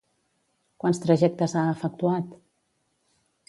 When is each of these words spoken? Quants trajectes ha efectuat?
Quants 0.83 1.01
trajectes 1.03 1.55
ha 1.61 1.67
efectuat? 1.77 2.35